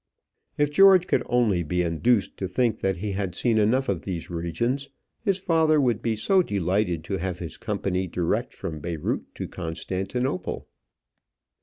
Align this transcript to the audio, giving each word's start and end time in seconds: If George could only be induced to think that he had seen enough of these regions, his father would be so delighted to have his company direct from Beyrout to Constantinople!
If 0.57 0.71
George 0.71 1.05
could 1.05 1.21
only 1.27 1.61
be 1.61 1.83
induced 1.83 2.35
to 2.37 2.47
think 2.47 2.79
that 2.81 2.95
he 2.97 3.11
had 3.11 3.35
seen 3.35 3.59
enough 3.59 3.87
of 3.87 4.01
these 4.01 4.31
regions, 4.31 4.89
his 5.23 5.37
father 5.37 5.79
would 5.79 6.01
be 6.01 6.15
so 6.15 6.41
delighted 6.41 7.03
to 7.03 7.17
have 7.17 7.37
his 7.37 7.55
company 7.57 8.07
direct 8.07 8.51
from 8.51 8.79
Beyrout 8.79 9.21
to 9.35 9.47
Constantinople! 9.47 10.67